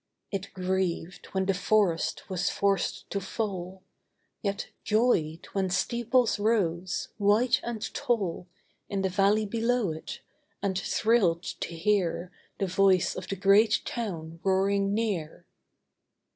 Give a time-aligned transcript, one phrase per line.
[0.31, 3.83] It grieved when the forest was forced to fall,
[4.41, 8.47] Yet joyed when steeples rose, white and tall,
[8.89, 10.21] In the valley below it,
[10.59, 15.45] and thrilled to hear The voice of the great town roaring near.